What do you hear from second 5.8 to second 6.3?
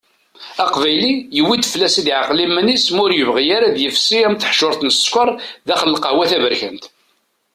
lqahwa